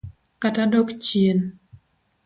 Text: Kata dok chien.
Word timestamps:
Kata 0.41 0.63
dok 0.71 0.89
chien. 1.05 1.39